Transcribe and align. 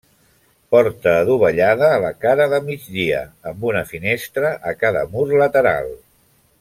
Porta 0.75 1.11
adovellada 1.17 1.89
a 1.97 1.99
la 2.05 2.09
cara 2.25 2.47
de 2.55 2.61
migdia, 2.69 3.21
amb 3.53 3.69
una 3.73 3.85
finestra 3.93 4.55
a 4.73 4.75
cada 4.83 5.05
mur 5.13 5.29
lateral. 5.45 5.95